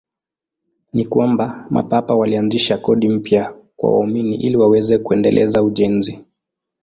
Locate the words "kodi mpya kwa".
2.77-3.91